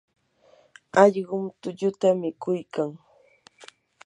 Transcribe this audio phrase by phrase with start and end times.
[1.01, 2.91] allqum tulluta mikuykan.